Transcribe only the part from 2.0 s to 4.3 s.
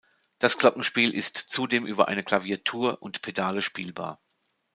eine Klaviatur und Pedale spielbar.